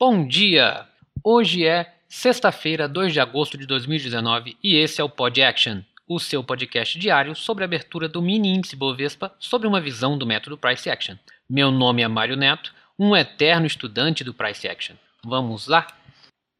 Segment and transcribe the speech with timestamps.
[0.00, 0.86] Bom dia!
[1.24, 6.20] Hoje é sexta-feira, 2 de agosto de 2019 e esse é o Pod Action, o
[6.20, 10.56] seu podcast diário sobre a abertura do mini índice Bovespa sobre uma visão do método
[10.56, 11.16] Price Action.
[11.50, 14.94] Meu nome é Mário Neto, um eterno estudante do Price Action.
[15.24, 15.88] Vamos lá?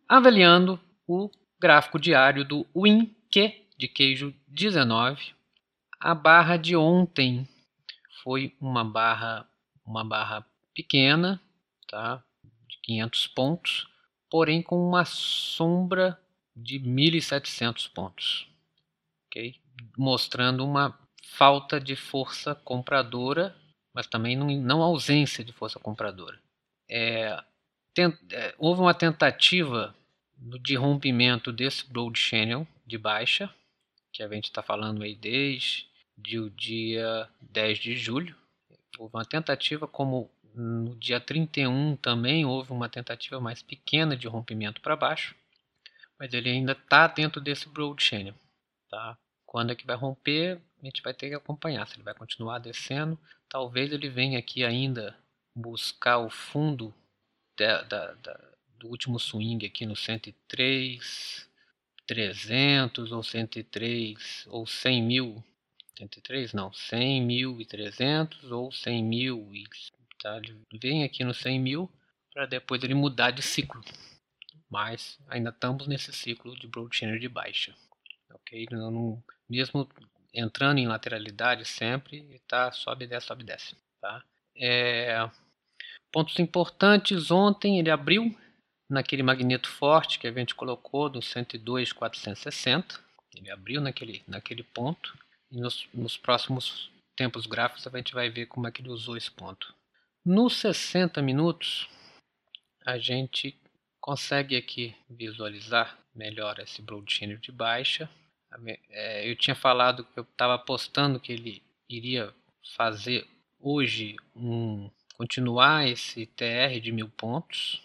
[0.08, 1.30] Avaliando o
[1.60, 5.32] gráfico diário do WinQ de queijo 19,
[6.00, 7.48] a barra de ontem
[8.24, 9.48] foi uma barra
[9.86, 10.44] uma barra
[10.74, 11.40] pequena,
[11.88, 12.20] tá?
[12.88, 13.88] 500 pontos,
[14.30, 16.18] porém com uma sombra
[16.56, 18.48] de 1.700 pontos,
[19.26, 19.54] ok?
[19.96, 23.54] Mostrando uma falta de força compradora,
[23.92, 26.40] mas também não, não ausência de força compradora.
[26.88, 27.38] É,
[27.92, 29.94] tent, é, houve uma tentativa
[30.38, 33.52] de rompimento desse Broad Channel de baixa,
[34.10, 38.34] que a gente está falando aí desde o dia 10 de julho.
[38.98, 44.80] Houve uma tentativa como no dia 31 também houve uma tentativa mais pequena de rompimento
[44.80, 45.36] para baixo,
[46.18, 48.34] mas ele ainda está dentro desse broad channel.
[48.90, 49.16] Tá?
[49.46, 51.86] Quando é que vai romper, a gente vai ter que acompanhar.
[51.86, 53.16] Se ele vai continuar descendo,
[53.48, 55.16] talvez ele venha aqui ainda
[55.54, 56.92] buscar o fundo
[57.56, 58.40] da, da, da,
[58.78, 61.48] do último swing aqui no 103,
[62.04, 65.44] 300 ou 103 ou 100 mil
[65.98, 69.66] 103 não, 100 mil e 300 ou 100 mil e
[70.22, 70.36] Tá?
[70.38, 71.90] Ele vem aqui no 100 mil
[72.32, 73.82] para depois ele mudar de ciclo.
[74.70, 77.74] Mas ainda estamos nesse ciclo de broad channel de baixa.
[78.30, 78.66] Ok?
[78.70, 79.88] Não, não, mesmo
[80.32, 82.70] entrando em lateralidade sempre, tá?
[82.70, 83.76] sobe, desce, sobe, desce.
[84.00, 84.22] Tá?
[84.56, 85.28] É,
[86.12, 88.36] pontos importantes, ontem ele abriu
[88.88, 93.00] naquele magneto forte que a gente colocou do 102,460.
[93.34, 95.16] Ele abriu naquele, naquele ponto.
[95.50, 99.16] E nos, nos próximos tempos gráficos a gente vai ver como é que ele usou
[99.16, 99.74] esse ponto.
[100.24, 101.88] Nos 60 minutos,
[102.84, 103.58] a gente
[104.00, 108.08] consegue aqui visualizar melhor esse broad channel de baixa.
[108.90, 112.34] É, eu tinha falado que eu estava apostando que ele iria
[112.76, 113.26] fazer
[113.60, 117.82] hoje um continuar esse TR de mil pontos,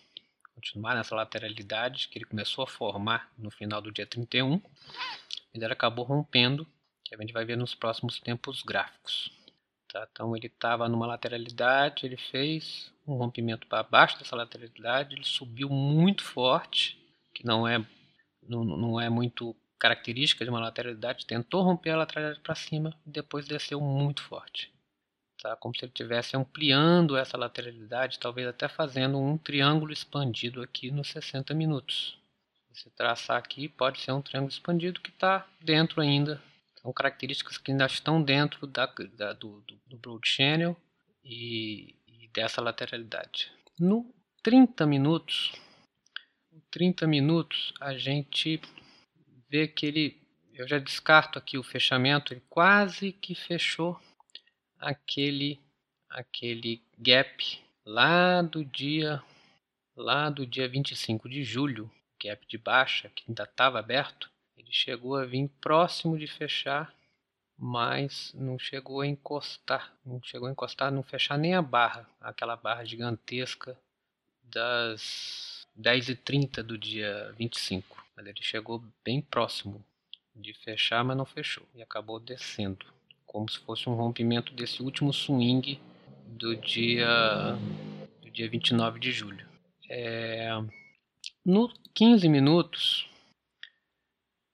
[0.54, 4.62] continuar nessa lateralidade que ele começou a formar no final do dia 31,
[5.54, 6.68] ele acabou rompendo,
[7.04, 9.32] que a gente vai ver nos próximos tempos gráficos.
[9.94, 10.08] Tá?
[10.12, 15.70] Então ele estava numa lateralidade, ele fez um rompimento para baixo dessa lateralidade, ele subiu
[15.70, 16.98] muito forte,
[17.32, 17.86] que não é,
[18.42, 23.12] não, não é muito característica de uma lateralidade, tentou romper a lateralidade para cima e
[23.12, 24.74] depois desceu muito forte.
[25.40, 25.56] Tá?
[25.58, 31.10] Como se ele estivesse ampliando essa lateralidade, talvez até fazendo um triângulo expandido aqui nos
[31.10, 32.18] 60 minutos.
[32.72, 36.42] Se traçar aqui, pode ser um triângulo expandido que está dentro ainda
[36.84, 38.86] são características que ainda estão dentro da,
[39.16, 40.76] da do, do, do, Broad Channel
[41.24, 43.50] e, e, dessa lateralidade.
[43.80, 44.14] No
[44.44, 45.54] 30 minutos,
[46.70, 48.62] 30 minutos a gente
[49.50, 50.22] vê que ele,
[50.54, 53.98] eu já descarto aqui o fechamento, ele quase que fechou
[54.78, 55.62] aquele,
[56.10, 59.24] aquele gap lá do dia
[59.96, 61.90] lá do dia 25 de julho,
[62.22, 66.94] gap de baixa que ainda estava aberto, ele chegou a vir próximo de fechar,
[67.58, 69.94] mas não chegou a encostar.
[70.06, 73.78] Não chegou a encostar, não fechar nem a barra, aquela barra gigantesca
[74.44, 78.04] das 10h30 do dia 25.
[78.16, 79.84] Mas ele chegou bem próximo
[80.36, 81.68] de fechar, mas não fechou.
[81.74, 82.86] E acabou descendo.
[83.26, 85.80] Como se fosse um rompimento desse último swing
[86.28, 87.58] do dia,
[88.22, 89.48] do dia 29 de julho.
[89.90, 90.50] É,
[91.46, 93.10] no 15 minutos,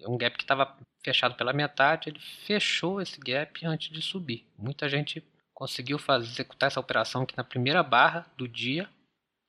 [0.00, 4.46] é um gap que estava fechado pela metade, ele fechou esse gap antes de subir.
[4.56, 5.22] Muita gente
[5.58, 8.88] conseguiu fazer, executar essa operação aqui na primeira barra do dia,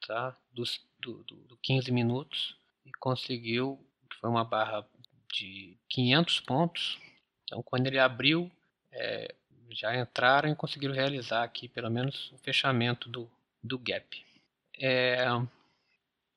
[0.07, 0.35] tá?
[0.51, 3.79] Dos, do, do, do 15 minutos, e conseguiu,
[4.19, 4.83] foi uma barra
[5.31, 6.99] de 500 pontos.
[7.43, 8.51] Então, quando ele abriu,
[8.91, 9.35] é,
[9.69, 13.29] já entraram e conseguiram realizar aqui pelo menos o fechamento do,
[13.63, 14.25] do gap.
[14.79, 15.27] É,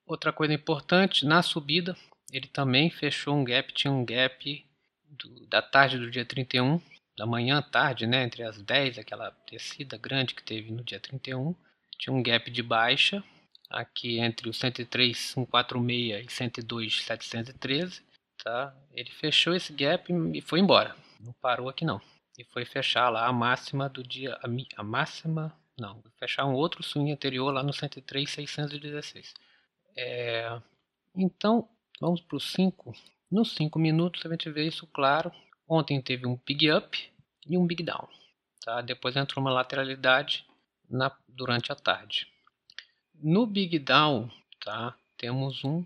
[0.04, 1.96] outra coisa importante, na subida,
[2.30, 4.66] ele também fechou um gap, tinha um gap
[5.08, 6.78] do, da tarde do dia 31
[7.16, 10.98] da manhã à tarde, né, entre as 10, aquela descida grande que teve no dia
[11.00, 11.54] 31,
[11.98, 13.22] tinha um gap de baixa
[13.70, 18.02] aqui entre o 103,146 e 102,713,
[18.42, 18.74] tá?
[18.92, 22.00] Ele fechou esse gap e foi embora, não parou aqui não.
[22.38, 26.82] e foi fechar lá a máxima do dia, a, a máxima, não, fechar um outro
[26.82, 29.34] swing anterior lá no 103,616.
[29.96, 30.60] É,
[31.14, 31.68] então,
[32.00, 32.94] vamos para os 5.
[33.30, 35.32] Nos 5 minutos a gente vê isso claro.
[35.68, 36.98] Ontem teve um big up
[37.46, 38.08] e um big down.
[38.64, 38.80] Tá?
[38.80, 40.44] Depois entrou uma lateralidade
[40.88, 42.28] na, durante a tarde.
[43.14, 44.30] No big down,
[44.60, 44.94] tá?
[45.16, 45.84] temos um,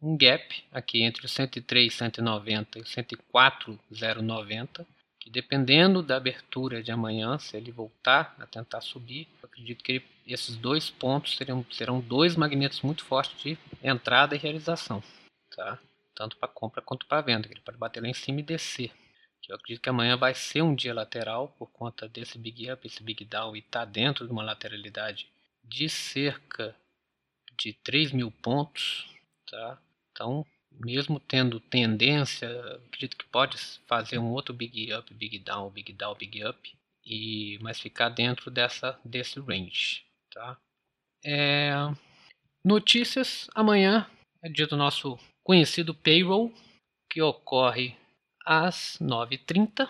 [0.00, 4.86] um gap aqui entre o 103,190 e o 104,090
[5.28, 10.04] que dependendo da abertura de amanhã, se ele voltar a tentar subir, acredito que ele,
[10.26, 15.02] esses dois pontos serão, serão dois magnetos muito fortes de entrada e realização,
[15.54, 15.78] tá?
[16.14, 18.90] tanto para compra quanto para venda, ele pode bater lá em cima e descer.
[19.48, 23.02] Eu acredito que amanhã vai ser um dia lateral por conta desse big up, esse
[23.02, 25.26] big down e está dentro de uma lateralidade
[25.64, 26.76] de cerca
[27.56, 29.08] de 3 mil pontos,
[29.50, 29.80] tá?
[30.12, 32.48] Então mesmo tendo tendência,
[32.86, 33.56] acredito que pode
[33.86, 36.72] fazer um outro big up, big down, big down, big up,
[37.04, 40.58] e mas ficar dentro dessa desse range, tá?
[41.24, 41.72] É,
[42.64, 44.08] notícias amanhã
[44.42, 46.52] é dia do nosso conhecido payroll
[47.10, 47.96] que ocorre
[48.48, 49.86] às 9h30,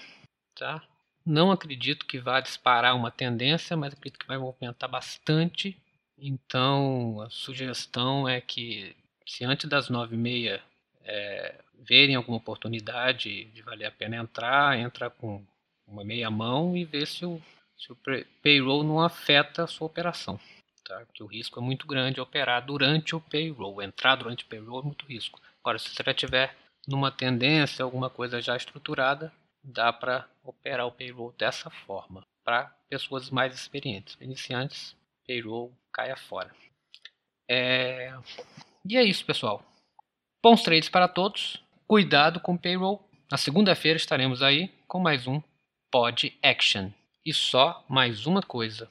[0.56, 0.82] tá?
[1.25, 5.81] Não acredito que vá disparar uma tendência, mas acredito que vai movimentar bastante.
[6.19, 10.60] Então, a sugestão é que se antes das 9h30
[11.05, 15.40] é, verem alguma oportunidade de valer a pena entrar, entra com
[15.87, 17.40] uma meia mão e ver se o,
[17.76, 17.99] se o
[18.43, 20.40] payroll não afeta a sua operação.
[20.84, 20.99] Tá?
[21.06, 23.81] Porque o risco é muito grande operar durante o payroll.
[23.81, 25.40] Entrar durante o payroll é muito risco.
[25.62, 26.56] Agora, se você já tiver
[26.88, 29.31] numa tendência, alguma coisa já estruturada,
[29.62, 32.26] dá para operar o payroll dessa forma.
[32.43, 34.17] Para pessoas mais experientes.
[34.23, 34.96] Iniciantes,
[35.26, 36.50] payroll caia fora.
[37.46, 38.14] É...
[38.88, 39.62] E é isso, pessoal.
[40.43, 41.62] Bons trades para todos.
[41.87, 43.06] Cuidado com o payroll.
[43.31, 45.43] Na segunda-feira estaremos aí com mais um
[45.90, 46.90] Pod Action.
[47.23, 48.88] E só mais uma coisa.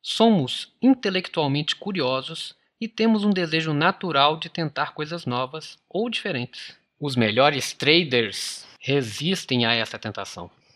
[0.00, 6.78] Somos intelectualmente curiosos e temos um desejo natural de tentar coisas novas ou diferentes.
[6.98, 10.50] Os melhores traders resistem a essa tentação.